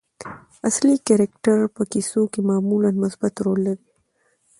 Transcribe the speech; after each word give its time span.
اصلي 0.69 0.95
کرکټر 1.07 1.59
په 1.75 1.81
کیسو 1.91 2.21
کښي 2.33 2.41
معمولآ 2.49 2.89
مثبت 3.03 3.33
رول 3.45 3.59
لري. 3.67 3.87